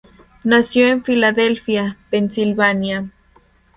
Nació 0.43 0.87
en 0.87 1.03
Filadelfia, 1.03 1.95
Pensilvania. 2.09 3.07